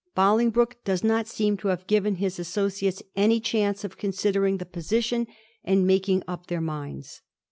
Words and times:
Bolingbroke 0.15 0.77
does 0.83 1.03
not 1.03 1.27
seem 1.27 1.57
to 1.57 1.67
have 1.67 1.85
given 1.85 2.15
his 2.15 2.39
associates 2.39 3.03
any 3.15 3.39
chance 3.39 3.83
of 3.83 3.99
considering 3.99 4.57
the 4.57 4.65
position 4.65 5.27
and 5.63 5.85
making 5.85 6.23
up 6.27 6.47
their 6.47 6.59
minds. 6.59 7.21